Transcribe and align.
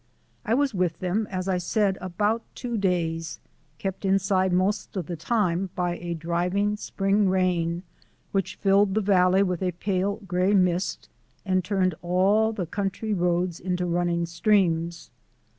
I 0.43 0.55
was 0.55 0.73
with 0.73 0.97
them, 0.99 1.27
as 1.29 1.47
I 1.47 1.59
said, 1.59 1.99
about 2.01 2.41
two 2.55 2.75
days 2.75 3.39
kept 3.77 4.03
inside 4.03 4.51
most 4.51 4.97
of 4.97 5.05
the 5.05 5.15
time 5.15 5.69
by 5.75 5.95
a 5.97 6.15
driving 6.15 6.75
spring 6.75 7.29
rain 7.29 7.83
which 8.31 8.55
filled 8.55 8.95
the 8.95 9.01
valley 9.01 9.43
with 9.43 9.61
a 9.61 9.73
pale 9.73 10.15
gray 10.25 10.55
mist 10.55 11.07
and 11.45 11.63
turned 11.63 11.93
all 12.01 12.51
the 12.51 12.65
country 12.65 13.13
roads 13.13 13.59
into 13.59 13.85
running 13.85 14.25
streams. 14.25 15.11